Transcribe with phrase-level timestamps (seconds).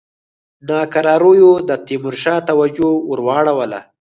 [0.67, 3.81] ناکراریو د تیمورشاه توجه ور واړوله.